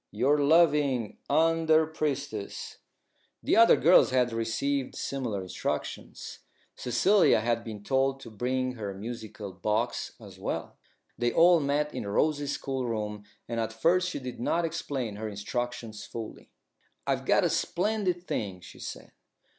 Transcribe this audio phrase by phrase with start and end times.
[0.09, 2.79] Your loving "UNDER PRIESTESS."
[3.43, 6.39] The other girls had received similar instructions.
[6.75, 10.75] Cecilia had been told to bring her musical box as well.
[11.19, 16.03] They all met in Rose's schoolroom, and at first she did not explain her instructions
[16.03, 16.49] fully.
[17.05, 19.11] "I've got a splendid thing," she said.